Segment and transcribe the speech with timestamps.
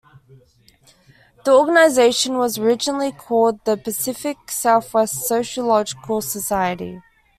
[1.45, 6.99] The organization was originally called the Pacific Southwest Sociological Society.